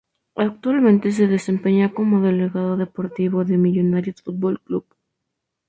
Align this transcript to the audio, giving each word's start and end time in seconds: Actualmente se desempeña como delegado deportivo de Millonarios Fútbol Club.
Actualmente 0.35 1.11
se 1.11 1.27
desempeña 1.27 1.93
como 1.93 2.21
delegado 2.25 2.75
deportivo 2.75 3.45
de 3.45 3.59
Millonarios 3.59 4.19
Fútbol 4.23 4.59
Club. 4.59 4.83